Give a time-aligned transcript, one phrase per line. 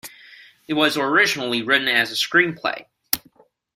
[0.67, 2.87] It was originally written as a screenplay.